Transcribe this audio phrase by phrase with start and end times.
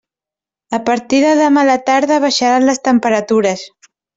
[0.77, 3.71] A partir de demà a la tarda baixaran les temperatures.